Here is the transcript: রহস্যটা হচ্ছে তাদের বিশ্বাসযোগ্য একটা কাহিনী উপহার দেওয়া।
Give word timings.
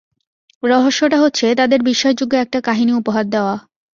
রহস্যটা 0.63 1.17
হচ্ছে 1.19 1.45
তাদের 1.55 1.79
বিশ্বাসযোগ্য 1.83 2.33
একটা 2.37 2.59
কাহিনী 2.61 2.91
উপহার 2.93 3.25
দেওয়া। 3.29 3.55